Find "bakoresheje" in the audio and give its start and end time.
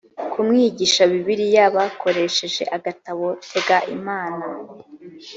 1.75-2.63